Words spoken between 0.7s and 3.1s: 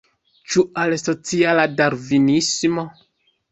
al sociala darvinismo?